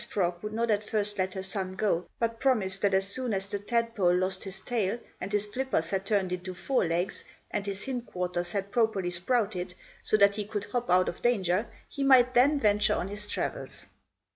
[0.09, 3.45] Frog would not at first let her son go, but promised that as soon as
[3.45, 7.85] the tadpole lost his tail, and his flippers had turned into fore legs, and his
[7.85, 12.33] hind quarters had properly sprouted, so that he could hop out of danger, he might
[12.33, 13.85] then venture on his travels.